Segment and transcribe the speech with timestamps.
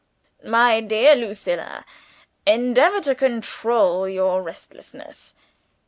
[0.43, 1.85] "My dear Lucilla,
[2.47, 5.35] endeavor to control your restlessness.